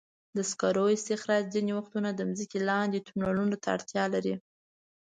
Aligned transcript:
د 0.35 0.37
سکرو 0.49 0.85
استخراج 0.97 1.43
ځینې 1.53 1.71
وختونه 1.79 2.09
د 2.13 2.21
ځمکې 2.37 2.59
لاندې 2.69 3.05
تونلونو 3.07 3.55
ته 3.61 3.67
اړتیا 3.75 4.05
لري. 4.15 4.35